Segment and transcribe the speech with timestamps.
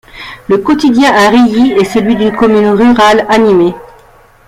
[0.49, 3.75] Le quotidien à Rilly est celui d'une commune rurale animée.